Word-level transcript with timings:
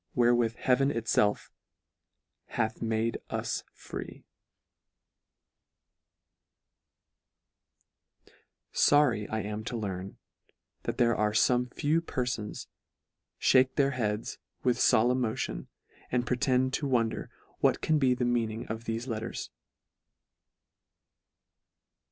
wherewith 0.15 0.55
heaven 0.55 0.89
itself" 0.89 1.51
hath 2.57 2.81
made 2.81 3.19
us 3.29 3.63
freer' 3.71 4.23
Sorry 8.71 9.27
I 9.29 9.41
am 9.43 9.63
to 9.65 9.77
learn, 9.77 10.17
that 10.85 10.97
there 10.97 11.15
are 11.15 11.33
fome 11.33 11.71
few 11.75 12.01
perfons, 12.01 12.65
make 13.53 13.75
their 13.75 13.91
heads 13.91 14.39
with 14.63 14.79
folemn 14.79 15.19
motion, 15.19 15.67
and 16.11 16.25
pretend 16.25 16.73
to 16.73 16.87
wonder 16.87 17.29
what 17.59 17.81
can 17.81 17.99
be 17.99 18.15
the 18.15 18.25
meaning 18.25 18.65
of 18.69 18.85
thefe 18.85 19.05
letters. 19.05 19.51